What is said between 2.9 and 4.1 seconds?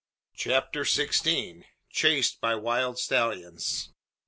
STALLIONS.